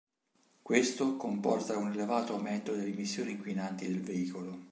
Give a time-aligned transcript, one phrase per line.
[0.63, 4.59] Questo comporta un elevato aumento delle emissioni inquinanti del veicolo.